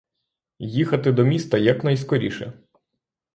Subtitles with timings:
[0.73, 2.53] Їхати до міста якнайскоріше!